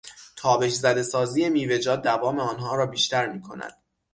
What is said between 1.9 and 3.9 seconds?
دوام آنها را بیشتر میکند.